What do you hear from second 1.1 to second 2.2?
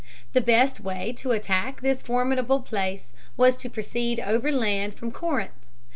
to attack this